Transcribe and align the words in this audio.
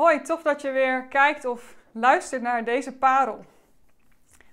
Hoi, 0.00 0.20
tof 0.20 0.42
dat 0.42 0.60
je 0.60 0.70
weer 0.70 1.02
kijkt 1.02 1.44
of 1.44 1.76
luistert 1.92 2.42
naar 2.42 2.64
deze 2.64 2.96
parel. 2.96 3.44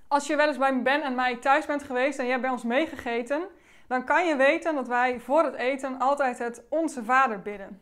Als 0.08 0.28
je 0.28 0.36
wel 0.36 0.48
eens 0.48 0.58
bij 0.58 0.82
Ben 0.82 1.02
en 1.02 1.16
mij 1.16 1.36
thuis 1.36 1.66
bent 1.66 1.84
geweest 1.84 2.20
en 2.20 2.26
je 2.26 2.30
hebt 2.30 2.42
bij 2.42 2.52
ons 2.52 2.64
meegegeten, 2.64 3.48
dan 3.88 4.04
kan 4.04 4.26
je 4.28 4.36
weten 4.36 4.76
dat 4.76 4.88
wij 4.88 5.20
voor 5.20 5.44
het 5.44 5.56
eten 5.56 6.00
altijd 6.00 6.38
het 6.38 6.64
Onze 6.70 7.04
Vader 7.04 7.42
bidden. 7.42 7.82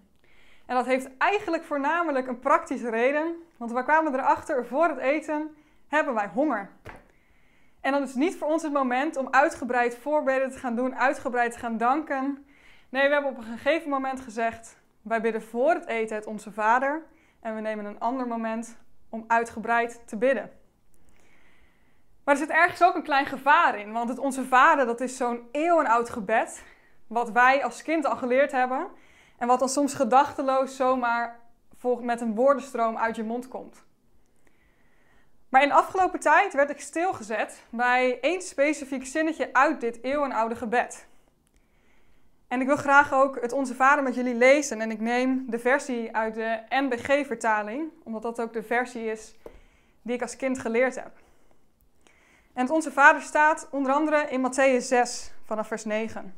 En 0.65 0.75
dat 0.75 0.85
heeft 0.85 1.09
eigenlijk 1.17 1.63
voornamelijk 1.63 2.27
een 2.27 2.39
praktische 2.39 2.89
reden, 2.89 3.35
want 3.57 3.71
we 3.71 3.83
kwamen 3.83 4.13
erachter 4.13 4.65
voor 4.65 4.87
het 4.87 4.99
eten 4.99 5.55
hebben 5.87 6.13
wij 6.13 6.27
honger. 6.27 6.69
En 7.81 7.91
dan 7.91 8.03
is 8.03 8.13
niet 8.13 8.35
voor 8.35 8.47
ons 8.47 8.63
het 8.63 8.73
moment 8.73 9.17
om 9.17 9.27
uitgebreid 9.31 9.97
voorbeden 9.97 10.51
te 10.51 10.57
gaan 10.57 10.75
doen, 10.75 10.95
uitgebreid 10.95 11.51
te 11.51 11.59
gaan 11.59 11.77
danken. 11.77 12.45
Nee, 12.89 13.07
we 13.07 13.13
hebben 13.13 13.31
op 13.31 13.37
een 13.37 13.43
gegeven 13.43 13.89
moment 13.89 14.21
gezegd: 14.21 14.77
wij 15.01 15.21
bidden 15.21 15.43
voor 15.43 15.73
het 15.73 15.85
eten 15.85 16.15
het 16.15 16.25
Onze 16.25 16.51
Vader 16.51 17.03
en 17.45 17.55
we 17.55 17.61
nemen 17.61 17.85
een 17.85 17.99
ander 17.99 18.27
moment 18.27 18.77
om 19.09 19.23
uitgebreid 19.27 20.01
te 20.05 20.17
bidden. 20.17 20.51
Maar 22.23 22.33
er 22.33 22.41
zit 22.41 22.49
ergens 22.49 22.83
ook 22.83 22.95
een 22.95 23.03
klein 23.03 23.25
gevaar 23.25 23.79
in, 23.79 23.91
want 23.91 24.09
het 24.09 24.19
Onze 24.19 24.45
Vader 24.45 24.85
dat 24.85 25.01
is 25.01 25.17
zo'n 25.17 25.47
eeuwenoud 25.51 26.09
gebed, 26.09 26.63
wat 27.07 27.31
wij 27.31 27.63
als 27.63 27.81
kind 27.81 28.05
al 28.05 28.15
geleerd 28.15 28.51
hebben 28.51 28.87
en 29.37 29.47
wat 29.47 29.59
dan 29.59 29.69
soms 29.69 29.93
gedachteloos 29.93 30.75
zomaar 30.75 31.39
met 31.99 32.21
een 32.21 32.35
woordenstroom 32.35 32.97
uit 32.97 33.15
je 33.15 33.23
mond 33.23 33.47
komt. 33.47 33.83
Maar 35.49 35.61
in 35.61 35.67
de 35.67 35.73
afgelopen 35.73 36.19
tijd 36.19 36.53
werd 36.53 36.69
ik 36.69 36.79
stilgezet 36.81 37.63
bij 37.69 38.19
één 38.21 38.41
specifiek 38.41 39.05
zinnetje 39.05 39.53
uit 39.53 39.81
dit 39.81 40.03
eeuwenoude 40.03 40.55
gebed. 40.55 41.07
En 42.55 42.61
ik 42.61 42.67
wil 42.67 42.75
graag 42.75 43.13
ook 43.13 43.41
het 43.41 43.51
Onze 43.51 43.75
Vader 43.75 44.03
met 44.03 44.15
jullie 44.15 44.35
lezen. 44.35 44.81
En 44.81 44.91
ik 44.91 44.99
neem 44.99 45.45
de 45.49 45.59
versie 45.59 46.15
uit 46.15 46.35
de 46.35 46.61
NBG-vertaling, 46.69 47.91
omdat 48.03 48.21
dat 48.21 48.41
ook 48.41 48.53
de 48.53 48.63
versie 48.63 49.05
is 49.05 49.35
die 50.01 50.15
ik 50.15 50.21
als 50.21 50.35
kind 50.35 50.59
geleerd 50.59 50.95
heb. 50.95 51.11
En 52.53 52.61
het 52.61 52.69
Onze 52.69 52.91
Vader 52.91 53.21
staat 53.21 53.67
onder 53.71 53.91
andere 53.91 54.27
in 54.29 54.47
Matthäus 54.47 54.85
6 54.85 55.31
vanaf 55.45 55.67
vers 55.67 55.85
9. 55.85 56.35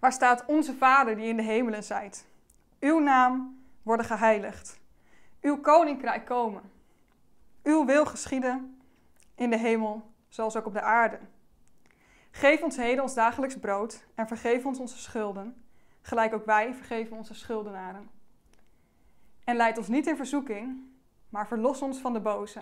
Waar 0.00 0.12
staat 0.12 0.44
Onze 0.46 0.74
Vader 0.74 1.16
die 1.16 1.28
in 1.28 1.36
de 1.36 1.42
hemelen 1.42 1.84
zijt. 1.84 2.26
Uw 2.80 2.98
naam 2.98 3.62
worden 3.82 4.06
geheiligd. 4.06 4.80
Uw 5.40 5.60
koninkrijk 5.60 6.24
komen. 6.24 6.62
Uw 7.62 7.84
wil 7.84 8.06
geschieden 8.06 8.80
in 9.34 9.50
de 9.50 9.58
hemel 9.58 10.10
zoals 10.28 10.56
ook 10.56 10.66
op 10.66 10.72
de 10.72 10.82
aarde. 10.82 11.18
Geef 12.38 12.62
ons 12.62 12.76
heden 12.76 13.02
ons 13.02 13.14
dagelijks 13.14 13.56
brood 13.56 14.04
en 14.14 14.28
vergeef 14.28 14.64
ons 14.64 14.78
onze 14.78 14.98
schulden, 14.98 15.64
gelijk 16.00 16.34
ook 16.34 16.44
wij 16.44 16.74
vergeven 16.74 17.16
onze 17.16 17.34
schuldenaren. 17.34 18.10
En 19.44 19.56
leid 19.56 19.78
ons 19.78 19.88
niet 19.88 20.06
in 20.06 20.16
verzoeking, 20.16 20.80
maar 21.28 21.48
verlos 21.48 21.82
ons 21.82 21.98
van 21.98 22.12
de 22.12 22.20
boze. 22.20 22.60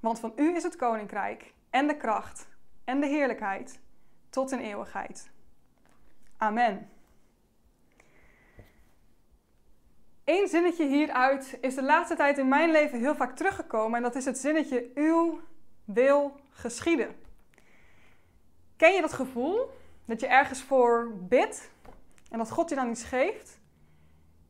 Want 0.00 0.20
van 0.20 0.32
u 0.36 0.56
is 0.56 0.62
het 0.62 0.76
koninkrijk 0.76 1.54
en 1.70 1.86
de 1.86 1.96
kracht 1.96 2.48
en 2.84 3.00
de 3.00 3.06
heerlijkheid 3.06 3.80
tot 4.30 4.52
in 4.52 4.58
eeuwigheid. 4.58 5.30
Amen. 6.36 6.90
Eén 10.24 10.48
zinnetje 10.48 10.86
hieruit 10.86 11.58
is 11.60 11.74
de 11.74 11.82
laatste 11.82 12.16
tijd 12.16 12.38
in 12.38 12.48
mijn 12.48 12.70
leven 12.70 12.98
heel 12.98 13.14
vaak 13.14 13.36
teruggekomen 13.36 13.96
en 13.96 14.02
dat 14.02 14.14
is 14.14 14.24
het 14.24 14.38
zinnetje 14.38 14.90
uw 14.94 15.40
wil 15.84 16.40
geschieden. 16.50 17.26
Ken 18.78 18.94
je 18.94 19.00
dat 19.00 19.12
gevoel? 19.12 19.70
Dat 20.04 20.20
je 20.20 20.26
ergens 20.26 20.62
voor 20.62 21.12
bidt 21.14 21.70
en 22.30 22.38
dat 22.38 22.50
God 22.50 22.68
je 22.68 22.74
dan 22.74 22.90
iets 22.90 23.04
geeft. 23.04 23.58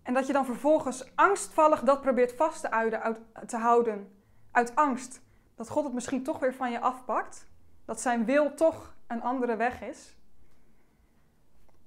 En 0.03 0.15
dat 0.15 0.27
je 0.27 0.33
dan 0.33 0.45
vervolgens 0.45 1.13
angstvallig 1.15 1.83
dat 1.83 2.01
probeert 2.01 2.33
vast 2.33 2.61
te, 2.61 2.71
uit, 2.71 3.21
te 3.47 3.57
houden. 3.57 4.13
Uit 4.51 4.75
angst 4.75 5.21
dat 5.55 5.69
God 5.69 5.85
het 5.85 5.93
misschien 5.93 6.23
toch 6.23 6.39
weer 6.39 6.55
van 6.55 6.71
je 6.71 6.81
afpakt. 6.81 7.47
Dat 7.85 8.01
zijn 8.01 8.25
wil 8.25 8.55
toch 8.55 8.95
een 9.07 9.23
andere 9.23 9.57
weg 9.57 9.83
is. 9.83 10.17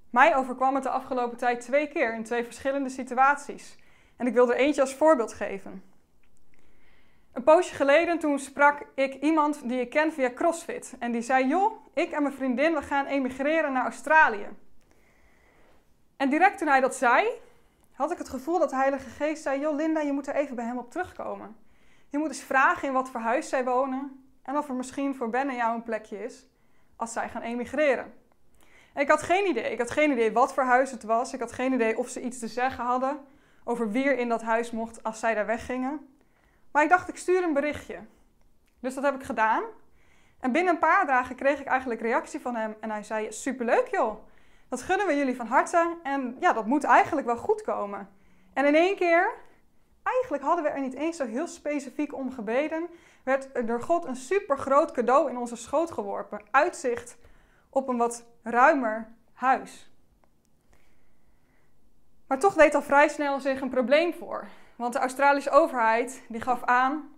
Mij 0.09 0.35
overkwam 0.35 0.75
het 0.75 0.83
de 0.83 0.89
afgelopen 0.89 1.37
tijd 1.37 1.61
twee 1.61 1.87
keer 1.87 2.13
in 2.13 2.23
twee 2.23 2.43
verschillende 2.43 2.89
situaties. 2.89 3.77
En 4.15 4.27
ik 4.27 4.33
wil 4.33 4.51
er 4.51 4.57
eentje 4.57 4.81
als 4.81 4.95
voorbeeld 4.95 5.33
geven. 5.33 5.83
Een 7.33 7.43
poosje 7.43 7.75
geleden 7.75 8.19
toen 8.19 8.39
sprak 8.39 8.81
ik 8.95 9.13
iemand 9.13 9.69
die 9.69 9.79
ik 9.79 9.89
ken 9.89 10.13
via 10.13 10.31
CrossFit. 10.33 10.95
En 10.99 11.11
die 11.11 11.21
zei, 11.21 11.47
joh, 11.47 11.85
ik 11.93 12.11
en 12.11 12.21
mijn 12.21 12.35
vriendin, 12.35 12.73
we 12.73 12.81
gaan 12.81 13.05
emigreren 13.05 13.73
naar 13.73 13.83
Australië. 13.83 14.47
En 16.17 16.29
direct 16.29 16.57
toen 16.57 16.67
hij 16.67 16.79
dat 16.79 16.95
zei, 16.95 17.27
had 17.91 18.11
ik 18.11 18.17
het 18.17 18.29
gevoel 18.29 18.59
dat 18.59 18.69
de 18.69 18.75
Heilige 18.75 19.09
Geest 19.09 19.43
zei, 19.43 19.59
joh 19.59 19.75
Linda, 19.75 19.99
je 19.99 20.11
moet 20.11 20.27
er 20.27 20.35
even 20.35 20.55
bij 20.55 20.65
hem 20.65 20.77
op 20.77 20.91
terugkomen. 20.91 21.55
Je 22.09 22.17
moet 22.17 22.27
eens 22.27 22.43
vragen 22.43 22.87
in 22.87 22.93
wat 22.93 23.09
voor 23.09 23.19
huis 23.19 23.49
zij 23.49 23.63
wonen. 23.63 24.25
En 24.43 24.57
of 24.57 24.67
er 24.67 24.75
misschien 24.75 25.15
voor 25.15 25.29
Ben 25.29 25.49
en 25.49 25.55
jou 25.55 25.75
een 25.75 25.83
plekje 25.83 26.23
is 26.23 26.47
als 26.95 27.13
zij 27.13 27.29
gaan 27.29 27.41
emigreren. 27.41 28.13
En 28.93 29.01
ik 29.01 29.09
had 29.09 29.21
geen 29.21 29.47
idee. 29.47 29.71
Ik 29.71 29.79
had 29.79 29.91
geen 29.91 30.11
idee 30.11 30.31
wat 30.31 30.53
voor 30.53 30.63
huis 30.63 30.91
het 30.91 31.03
was. 31.03 31.33
Ik 31.33 31.39
had 31.39 31.51
geen 31.51 31.73
idee 31.73 31.97
of 31.97 32.09
ze 32.09 32.21
iets 32.21 32.39
te 32.39 32.47
zeggen 32.47 32.83
hadden 32.83 33.19
over 33.63 33.91
wie 33.91 34.03
er 34.03 34.17
in 34.17 34.29
dat 34.29 34.41
huis 34.41 34.71
mocht 34.71 35.03
als 35.03 35.19
zij 35.19 35.33
daar 35.33 35.45
weggingen. 35.45 36.10
Maar 36.71 36.83
ik 36.83 36.89
dacht, 36.89 37.09
ik 37.09 37.17
stuur 37.17 37.43
een 37.43 37.53
berichtje. 37.53 37.99
Dus 38.79 38.93
dat 38.93 39.03
heb 39.03 39.15
ik 39.15 39.23
gedaan. 39.23 39.63
En 40.39 40.51
binnen 40.51 40.73
een 40.73 40.79
paar 40.79 41.05
dagen 41.05 41.35
kreeg 41.35 41.59
ik 41.59 41.65
eigenlijk 41.65 42.01
reactie 42.01 42.39
van 42.39 42.55
hem. 42.55 42.75
En 42.79 42.91
hij 42.91 43.03
zei, 43.03 43.31
superleuk 43.31 43.87
joh. 43.87 44.15
Dat 44.69 44.81
gunnen 44.81 45.07
we 45.07 45.15
jullie 45.15 45.35
van 45.35 45.45
harte. 45.45 45.97
En 46.03 46.37
ja, 46.39 46.53
dat 46.53 46.65
moet 46.65 46.83
eigenlijk 46.83 47.27
wel 47.27 47.37
goed 47.37 47.61
komen. 47.61 48.09
En 48.53 48.65
in 48.65 48.75
één 48.75 48.95
keer, 48.95 49.33
eigenlijk 50.03 50.43
hadden 50.43 50.63
we 50.63 50.69
er 50.69 50.81
niet 50.81 50.93
eens 50.93 51.17
zo 51.17 51.25
heel 51.25 51.47
specifiek 51.47 52.13
om 52.13 52.31
gebeden, 52.31 52.87
werd 53.23 53.49
er 53.53 53.65
door 53.65 53.81
God 53.81 54.05
een 54.05 54.15
super 54.15 54.57
groot 54.57 54.91
cadeau 54.91 55.29
in 55.29 55.37
onze 55.37 55.55
schoot 55.55 55.91
geworpen. 55.91 56.41
Uitzicht 56.51 57.17
op 57.69 57.87
een 57.87 57.97
wat 57.97 58.25
ruimer 58.43 59.07
huis. 59.33 59.91
Maar 62.27 62.39
toch 62.39 62.53
deed 62.53 62.75
al 62.75 62.81
vrij 62.81 63.07
snel 63.07 63.39
zich 63.39 63.61
een 63.61 63.69
probleem 63.69 64.13
voor. 64.13 64.47
Want 64.81 64.93
de 64.93 64.99
Australische 64.99 65.49
overheid 65.51 66.23
die 66.27 66.41
gaf 66.41 66.63
aan 66.63 67.15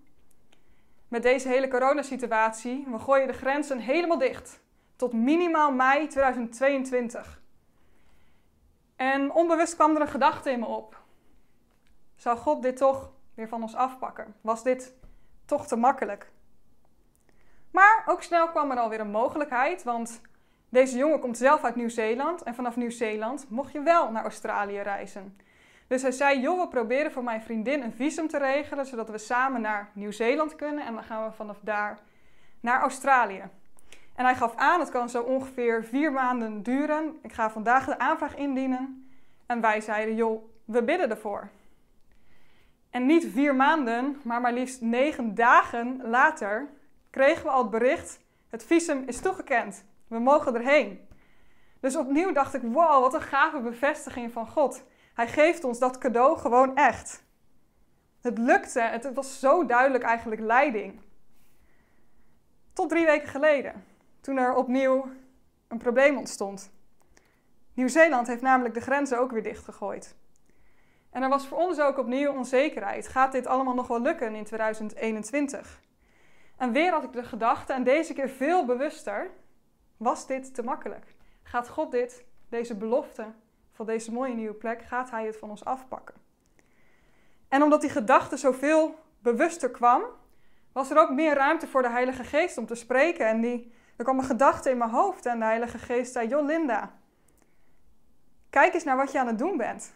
met 1.07 1.23
deze 1.23 1.47
hele 1.47 1.67
coronasituatie, 1.67 2.87
we 2.91 2.99
gooien 2.99 3.27
de 3.27 3.33
grenzen 3.33 3.79
helemaal 3.79 4.17
dicht 4.17 4.59
tot 4.95 5.13
minimaal 5.13 5.71
mei 5.71 6.07
2022. 6.07 7.41
En 8.95 9.31
onbewust 9.31 9.75
kwam 9.75 9.95
er 9.95 10.01
een 10.01 10.07
gedachte 10.07 10.51
in 10.51 10.59
me 10.59 10.65
op. 10.65 11.01
Zou 12.15 12.37
God 12.37 12.61
dit 12.61 12.77
toch 12.77 13.11
weer 13.33 13.47
van 13.47 13.61
ons 13.61 13.75
afpakken? 13.75 14.35
Was 14.41 14.63
dit 14.63 14.93
toch 15.45 15.67
te 15.67 15.75
makkelijk? 15.75 16.31
Maar 17.71 18.03
ook 18.05 18.23
snel 18.23 18.49
kwam 18.49 18.71
er 18.71 18.77
alweer 18.77 18.99
een 18.99 19.11
mogelijkheid, 19.11 19.83
want 19.83 20.21
deze 20.69 20.97
jongen 20.97 21.19
komt 21.19 21.37
zelf 21.37 21.63
uit 21.63 21.75
Nieuw-Zeeland 21.75 22.43
en 22.43 22.55
vanaf 22.55 22.75
Nieuw-Zeeland 22.75 23.49
mocht 23.49 23.71
je 23.71 23.81
wel 23.81 24.11
naar 24.11 24.23
Australië 24.23 24.79
reizen. 24.79 25.37
Dus 25.93 26.01
hij 26.01 26.11
zei: 26.11 26.39
Joh, 26.39 26.61
we 26.61 26.67
proberen 26.67 27.11
voor 27.11 27.23
mijn 27.23 27.41
vriendin 27.41 27.81
een 27.81 27.93
visum 27.93 28.27
te 28.27 28.37
regelen, 28.37 28.85
zodat 28.85 29.09
we 29.09 29.17
samen 29.17 29.61
naar 29.61 29.89
Nieuw-Zeeland 29.93 30.55
kunnen. 30.55 30.85
En 30.85 30.93
dan 30.93 31.03
gaan 31.03 31.25
we 31.25 31.31
vanaf 31.31 31.57
daar 31.61 31.99
naar 32.59 32.81
Australië. 32.81 33.43
En 34.15 34.25
hij 34.25 34.35
gaf 34.35 34.55
aan: 34.55 34.79
het 34.79 34.89
kan 34.89 35.09
zo 35.09 35.21
ongeveer 35.21 35.83
vier 35.83 36.11
maanden 36.11 36.63
duren. 36.63 37.17
Ik 37.21 37.33
ga 37.33 37.49
vandaag 37.49 37.85
de 37.85 37.99
aanvraag 37.99 38.35
indienen. 38.35 39.11
En 39.45 39.61
wij 39.61 39.81
zeiden: 39.81 40.15
Joh, 40.15 40.43
we 40.65 40.83
bidden 40.83 41.09
ervoor. 41.09 41.49
En 42.89 43.05
niet 43.05 43.25
vier 43.31 43.55
maanden, 43.55 44.19
maar 44.23 44.41
maar 44.41 44.53
liefst 44.53 44.81
negen 44.81 45.35
dagen 45.35 46.01
later 46.03 46.69
kregen 47.09 47.43
we 47.43 47.49
al 47.49 47.61
het 47.61 47.71
bericht: 47.71 48.19
het 48.49 48.63
visum 48.63 49.03
is 49.05 49.19
toegekend. 49.19 49.85
We 50.07 50.19
mogen 50.19 50.55
erheen. 50.55 51.07
Dus 51.79 51.95
opnieuw 51.95 52.31
dacht 52.31 52.53
ik: 52.53 52.61
wow, 52.61 53.01
wat 53.01 53.13
een 53.13 53.21
gave 53.21 53.59
bevestiging 53.59 54.31
van 54.31 54.47
God. 54.47 54.83
Hij 55.13 55.27
geeft 55.27 55.63
ons 55.63 55.79
dat 55.79 55.97
cadeau 55.97 56.37
gewoon 56.37 56.75
echt. 56.75 57.23
Het 58.21 58.37
lukte, 58.37 58.81
het 58.81 59.13
was 59.13 59.39
zo 59.39 59.65
duidelijk 59.65 60.03
eigenlijk 60.03 60.41
leiding. 60.41 61.01
Tot 62.73 62.89
drie 62.89 63.05
weken 63.05 63.27
geleden, 63.27 63.85
toen 64.21 64.37
er 64.37 64.55
opnieuw 64.55 65.09
een 65.67 65.77
probleem 65.77 66.17
ontstond. 66.17 66.71
Nieuw-Zeeland 67.73 68.27
heeft 68.27 68.41
namelijk 68.41 68.73
de 68.73 68.81
grenzen 68.81 69.19
ook 69.19 69.31
weer 69.31 69.43
dichtgegooid. 69.43 70.15
En 71.09 71.23
er 71.23 71.29
was 71.29 71.47
voor 71.47 71.57
ons 71.57 71.79
ook 71.79 71.97
opnieuw 71.97 72.33
onzekerheid. 72.33 73.07
Gaat 73.07 73.31
dit 73.31 73.47
allemaal 73.47 73.73
nog 73.73 73.87
wel 73.87 74.01
lukken 74.01 74.35
in 74.35 74.43
2021? 74.43 75.81
En 76.57 76.71
weer 76.71 76.91
had 76.91 77.03
ik 77.03 77.13
de 77.13 77.23
gedachte, 77.23 77.73
en 77.73 77.83
deze 77.83 78.13
keer 78.13 78.29
veel 78.29 78.65
bewuster, 78.65 79.31
was 79.97 80.27
dit 80.27 80.55
te 80.55 80.63
makkelijk? 80.63 81.15
Gaat 81.43 81.69
God 81.69 81.91
dit, 81.91 82.25
deze 82.49 82.75
belofte, 82.75 83.25
van 83.73 83.85
deze 83.85 84.11
mooie 84.11 84.33
nieuwe 84.33 84.53
plek, 84.53 84.81
gaat 84.81 85.09
hij 85.09 85.25
het 85.25 85.37
van 85.37 85.49
ons 85.49 85.65
afpakken. 85.65 86.15
En 87.47 87.61
omdat 87.61 87.81
die 87.81 87.89
gedachte 87.89 88.37
zoveel 88.37 88.95
bewuster 89.19 89.71
kwam, 89.71 90.03
was 90.71 90.91
er 90.91 90.97
ook 90.97 91.09
meer 91.09 91.35
ruimte 91.35 91.67
voor 91.67 91.81
de 91.81 91.89
Heilige 91.89 92.23
Geest 92.23 92.57
om 92.57 92.65
te 92.65 92.75
spreken. 92.75 93.27
En 93.27 93.41
die, 93.41 93.73
er 93.95 94.03
kwam 94.03 94.19
een 94.19 94.25
gedachte 94.25 94.69
in 94.69 94.77
mijn 94.77 94.89
hoofd 94.89 95.25
en 95.25 95.39
de 95.39 95.45
Heilige 95.45 95.77
Geest 95.77 96.11
zei: 96.11 96.27
Joh, 96.27 96.45
Linda, 96.45 96.91
kijk 98.49 98.73
eens 98.73 98.83
naar 98.83 98.97
wat 98.97 99.11
je 99.11 99.19
aan 99.19 99.27
het 99.27 99.37
doen 99.37 99.57
bent. 99.57 99.93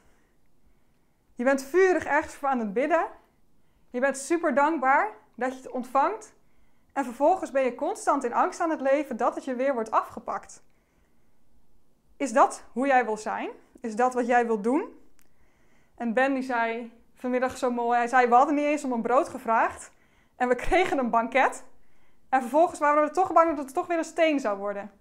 Je 1.35 1.43
bent 1.43 1.63
vurig 1.63 2.05
ergens 2.05 2.33
voor 2.33 2.49
aan 2.49 2.59
het 2.59 2.73
bidden. 2.73 3.05
Je 3.89 3.99
bent 3.99 4.17
super 4.17 4.53
dankbaar 4.53 5.11
dat 5.35 5.51
je 5.51 5.57
het 5.57 5.71
ontvangt. 5.71 6.35
En 6.93 7.03
vervolgens 7.03 7.51
ben 7.51 7.63
je 7.63 7.75
constant 7.75 8.23
in 8.23 8.33
angst 8.33 8.59
aan 8.59 8.69
het 8.69 8.81
leven 8.81 9.17
dat 9.17 9.35
het 9.35 9.43
je 9.43 9.55
weer 9.55 9.73
wordt 9.73 9.91
afgepakt. 9.91 10.63
Is 12.17 12.33
dat 12.33 12.63
hoe 12.71 12.87
jij 12.87 13.05
wil 13.05 13.17
zijn? 13.17 13.49
Is 13.81 13.95
dat 13.95 14.13
wat 14.13 14.27
jij 14.27 14.45
wil 14.45 14.61
doen? 14.61 14.99
En 15.95 16.13
Ben 16.13 16.33
die 16.33 16.43
zei 16.43 16.91
vanmiddag 17.15 17.57
zo 17.57 17.71
mooi, 17.71 17.97
hij 17.97 18.07
zei 18.07 18.27
we 18.27 18.35
hadden 18.35 18.55
niet 18.55 18.65
eens 18.65 18.83
om 18.83 18.91
een 18.91 19.01
brood 19.01 19.29
gevraagd. 19.29 19.91
En 20.35 20.47
we 20.47 20.55
kregen 20.67 20.97
een 20.97 21.09
banket. 21.09 21.63
En 22.29 22.41
vervolgens 22.41 22.79
waren 22.79 23.03
we 23.03 23.09
toch 23.09 23.33
bang 23.33 23.55
dat 23.55 23.65
het 23.65 23.73
toch 23.73 23.87
weer 23.87 23.97
een 23.97 24.03
steen 24.03 24.39
zou 24.39 24.57
worden. 24.57 24.91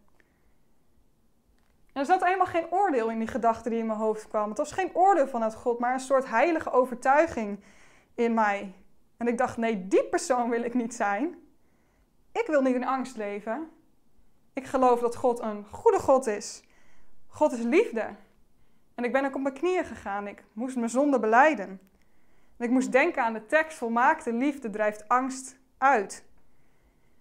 En 1.93 2.03
er 2.03 2.05
zat 2.05 2.25
helemaal 2.25 2.47
geen 2.47 2.71
oordeel 2.71 3.11
in 3.11 3.19
die 3.19 3.29
gedachte 3.29 3.69
die 3.69 3.79
in 3.79 3.87
mijn 3.87 3.99
hoofd 3.99 4.29
kwam. 4.29 4.49
Het 4.49 4.59
was 4.59 4.73
geen 4.73 4.95
oordeel 4.95 5.29
vanuit 5.29 5.55
God, 5.55 5.79
maar 5.79 5.93
een 5.93 6.01
soort 6.01 6.29
heilige 6.29 6.71
overtuiging 6.71 7.61
in 8.15 8.35
mij. 8.35 8.75
En 9.17 9.29
ik 9.29 9.39
dacht, 9.39 9.57
nee, 9.57 9.89
die 9.89 10.05
persoon 10.05 10.51
wil 10.51 10.63
ik 10.63 10.75
niet 10.75 10.95
zijn. 10.95 11.39
Ik 12.33 12.47
wil 12.47 12.63
niet 12.63 12.75
in 12.75 12.87
angst 12.87 13.17
leven. 13.17 13.71
Ik 14.53 14.67
geloof 14.67 15.01
dat 15.01 15.17
God 15.17 15.41
een 15.41 15.67
goede 15.71 15.99
God 15.99 16.27
is. 16.27 16.63
God 17.37 17.53
is 17.53 17.63
liefde. 17.63 18.09
En 18.95 19.05
ik 19.05 19.13
ben 19.13 19.25
ook 19.25 19.35
op 19.35 19.41
mijn 19.41 19.55
knieën 19.55 19.85
gegaan. 19.85 20.27
Ik 20.27 20.45
moest 20.53 20.77
mijn 20.77 20.91
zonde 20.91 21.21
beleiden. 21.21 21.81
En 22.57 22.65
ik 22.65 22.71
moest 22.71 22.93
denken 22.93 23.23
aan 23.23 23.33
de 23.33 23.47
tekst: 23.47 23.79
volmaakte 23.79 24.33
liefde 24.33 24.71
drijft 24.71 25.09
angst 25.09 25.59
uit. 25.79 26.25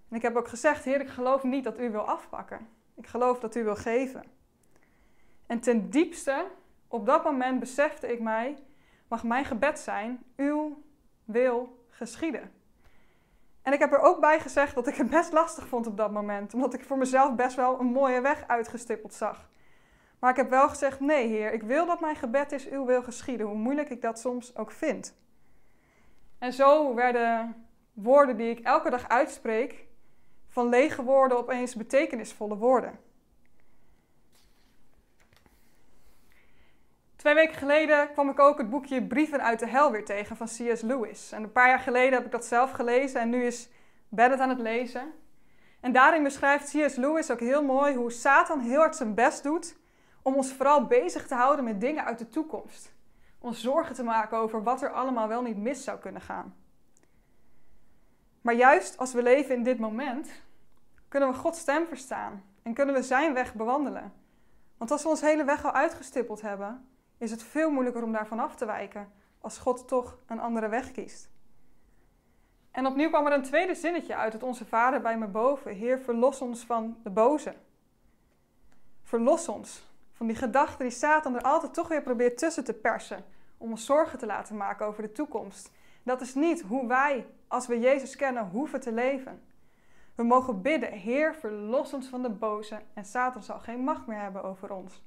En 0.09 0.15
ik 0.15 0.21
heb 0.21 0.35
ook 0.35 0.47
gezegd: 0.47 0.83
Heer, 0.83 1.01
ik 1.01 1.09
geloof 1.09 1.43
niet 1.43 1.63
dat 1.63 1.79
u 1.79 1.91
wil 1.91 2.07
afpakken. 2.07 2.67
Ik 2.95 3.07
geloof 3.07 3.39
dat 3.39 3.55
u 3.55 3.63
wil 3.63 3.75
geven. 3.75 4.23
En 5.45 5.59
ten 5.59 5.89
diepste, 5.89 6.45
op 6.87 7.05
dat 7.05 7.23
moment 7.23 7.59
besefte 7.59 8.11
ik 8.11 8.19
mij: 8.19 8.57
mag 9.07 9.23
mijn 9.23 9.45
gebed 9.45 9.79
zijn: 9.79 10.23
uw 10.35 10.83
wil 11.25 11.85
geschieden. 11.89 12.51
En 13.61 13.73
ik 13.73 13.79
heb 13.79 13.91
er 13.91 13.99
ook 13.99 14.19
bij 14.19 14.39
gezegd 14.39 14.75
dat 14.75 14.87
ik 14.87 14.95
het 14.95 15.09
best 15.09 15.33
lastig 15.33 15.67
vond 15.67 15.87
op 15.87 15.97
dat 15.97 16.11
moment, 16.11 16.53
omdat 16.53 16.73
ik 16.73 16.83
voor 16.83 16.97
mezelf 16.97 17.35
best 17.35 17.55
wel 17.55 17.79
een 17.79 17.91
mooie 17.91 18.21
weg 18.21 18.47
uitgestippeld 18.47 19.13
zag. 19.13 19.53
Maar 20.25 20.33
ik 20.33 20.39
heb 20.39 20.49
wel 20.49 20.69
gezegd: 20.69 20.99
nee, 20.99 21.27
Heer, 21.27 21.53
ik 21.53 21.63
wil 21.63 21.85
dat 21.85 21.99
mijn 21.99 22.15
gebed 22.15 22.51
is 22.51 22.69
uw 22.69 22.85
wil 22.85 23.03
geschieden, 23.03 23.47
hoe 23.47 23.55
moeilijk 23.55 23.89
ik 23.89 24.01
dat 24.01 24.19
soms 24.19 24.55
ook 24.55 24.71
vind. 24.71 25.15
En 26.39 26.53
zo 26.53 26.95
werden 26.95 27.65
woorden 27.93 28.37
die 28.37 28.49
ik 28.49 28.59
elke 28.59 28.89
dag 28.89 29.07
uitspreek, 29.07 29.85
van 30.47 30.69
lege 30.69 31.03
woorden 31.03 31.37
opeens 31.37 31.75
betekenisvolle 31.75 32.55
woorden. 32.55 32.99
Twee 37.15 37.33
weken 37.33 37.55
geleden 37.55 38.11
kwam 38.11 38.29
ik 38.29 38.39
ook 38.39 38.57
het 38.57 38.69
boekje 38.69 39.07
Brieven 39.07 39.43
uit 39.43 39.59
de 39.59 39.67
Hel 39.67 39.91
weer 39.91 40.05
tegen 40.05 40.35
van 40.35 40.47
C.S. 40.47 40.81
Lewis. 40.81 41.31
En 41.31 41.43
een 41.43 41.51
paar 41.51 41.67
jaar 41.67 41.79
geleden 41.79 42.13
heb 42.13 42.25
ik 42.25 42.31
dat 42.31 42.45
zelf 42.45 42.71
gelezen 42.71 43.21
en 43.21 43.29
nu 43.29 43.45
is 43.45 43.69
Ben 44.09 44.31
het 44.31 44.39
aan 44.39 44.49
het 44.49 44.59
lezen. 44.59 45.13
En 45.81 45.91
daarin 45.91 46.23
beschrijft 46.23 46.71
C.S. 46.71 46.95
Lewis 46.95 47.31
ook 47.31 47.39
heel 47.39 47.63
mooi 47.63 47.95
hoe 47.95 48.11
Satan 48.11 48.59
heel 48.59 48.79
hard 48.79 48.95
zijn 48.95 49.13
best 49.13 49.43
doet 49.43 49.83
om 50.25 50.35
ons 50.35 50.53
vooral 50.53 50.85
bezig 50.85 51.27
te 51.27 51.35
houden 51.35 51.65
met 51.65 51.81
dingen 51.81 52.05
uit 52.05 52.17
de 52.17 52.29
toekomst. 52.29 52.93
Ons 53.39 53.61
zorgen 53.61 53.95
te 53.95 54.03
maken 54.03 54.37
over 54.37 54.63
wat 54.63 54.81
er 54.81 54.91
allemaal 54.91 55.27
wel 55.27 55.41
niet 55.41 55.57
mis 55.57 55.83
zou 55.83 55.99
kunnen 55.99 56.21
gaan. 56.21 56.55
Maar 58.41 58.53
juist 58.53 58.97
als 58.97 59.13
we 59.13 59.23
leven 59.23 59.55
in 59.55 59.63
dit 59.63 59.79
moment, 59.79 60.29
kunnen 61.07 61.29
we 61.29 61.35
Gods 61.35 61.59
stem 61.59 61.87
verstaan 61.87 62.43
en 62.63 62.73
kunnen 62.73 62.95
we 62.95 63.03
Zijn 63.03 63.33
weg 63.33 63.53
bewandelen. 63.53 64.13
Want 64.77 64.91
als 64.91 65.03
we 65.03 65.09
ons 65.09 65.21
hele 65.21 65.43
weg 65.43 65.65
al 65.65 65.71
uitgestippeld 65.71 66.41
hebben, 66.41 66.89
is 67.17 67.31
het 67.31 67.43
veel 67.43 67.69
moeilijker 67.69 68.03
om 68.03 68.11
daarvan 68.11 68.39
af 68.39 68.55
te 68.55 68.65
wijken 68.65 69.11
als 69.41 69.57
God 69.57 69.87
toch 69.87 70.17
een 70.27 70.39
andere 70.39 70.67
weg 70.67 70.91
kiest. 70.91 71.29
En 72.71 72.85
opnieuw 72.85 73.09
kwam 73.09 73.25
er 73.25 73.33
een 73.33 73.43
tweede 73.43 73.75
zinnetje 73.75 74.15
uit 74.15 74.33
het 74.33 74.43
Onze 74.43 74.65
Vader 74.65 75.01
bij 75.01 75.17
me 75.17 75.27
boven. 75.27 75.75
Heer, 75.75 75.99
verlos 75.99 76.41
ons 76.41 76.63
van 76.63 76.97
de 77.03 77.09
boze. 77.09 77.55
Verlos 79.03 79.47
ons 79.47 79.93
van 80.15 80.27
die 80.27 80.35
gedachten 80.35 80.85
die 80.85 80.97
Satan 80.97 81.35
er 81.35 81.41
altijd 81.41 81.73
toch 81.73 81.87
weer 81.87 82.01
probeert 82.01 82.37
tussen 82.37 82.63
te 82.63 82.73
persen. 82.73 83.25
Om 83.57 83.69
ons 83.71 83.85
zorgen 83.85 84.19
te 84.19 84.25
laten 84.25 84.57
maken 84.57 84.85
over 84.85 85.01
de 85.01 85.11
toekomst. 85.11 85.71
Dat 86.03 86.21
is 86.21 86.33
niet 86.33 86.61
hoe 86.61 86.87
wij, 86.87 87.27
als 87.47 87.67
we 87.67 87.79
Jezus 87.79 88.15
kennen, 88.15 88.49
hoeven 88.49 88.79
te 88.79 88.91
leven. 88.91 89.41
We 90.15 90.23
mogen 90.23 90.61
bidden, 90.61 90.91
Heer, 90.91 91.35
verlos 91.35 91.93
ons 91.93 92.07
van 92.07 92.21
de 92.21 92.29
boze 92.29 92.81
en 92.93 93.05
Satan 93.05 93.43
zal 93.43 93.59
geen 93.59 93.79
macht 93.79 94.07
meer 94.07 94.19
hebben 94.19 94.43
over 94.43 94.71
ons. 94.71 95.03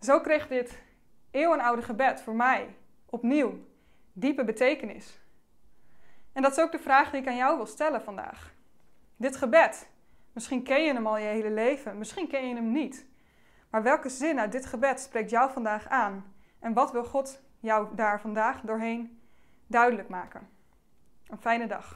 Zo 0.00 0.20
kreeg 0.20 0.48
dit 0.48 0.82
eeuwenoude 1.30 1.82
gebed 1.82 2.22
voor 2.22 2.34
mij 2.34 2.76
opnieuw 3.06 3.58
diepe 4.12 4.44
betekenis. 4.44 5.20
En 6.32 6.42
dat 6.42 6.52
is 6.52 6.58
ook 6.58 6.72
de 6.72 6.78
vraag 6.78 7.10
die 7.10 7.20
ik 7.20 7.26
aan 7.26 7.36
jou 7.36 7.56
wil 7.56 7.66
stellen 7.66 8.02
vandaag. 8.02 8.54
Dit 9.16 9.36
gebed, 9.36 9.88
misschien 10.36 10.62
ken 10.62 10.84
je 10.84 10.92
hem 10.92 11.06
al 11.06 11.18
je 11.18 11.26
hele 11.26 11.50
leven, 11.50 11.98
misschien 11.98 12.28
ken 12.28 12.48
je 12.48 12.54
hem 12.54 12.72
niet. 12.72 13.06
Maar 13.70 13.82
welke 13.82 14.08
zin 14.08 14.40
uit 14.40 14.52
dit 14.52 14.66
gebed 14.66 15.00
spreekt 15.00 15.30
jou 15.30 15.50
vandaag 15.50 15.88
aan? 15.88 16.34
En 16.58 16.72
wat 16.72 16.92
wil 16.92 17.04
God 17.04 17.42
jou 17.60 17.94
daar 17.94 18.20
vandaag 18.20 18.60
doorheen 18.60 19.20
duidelijk 19.66 20.08
maken? 20.08 20.48
Een 21.26 21.38
fijne 21.38 21.66
dag. 21.66 21.94